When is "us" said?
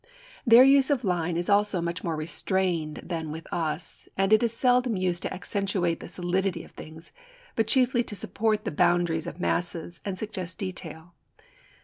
3.53-4.07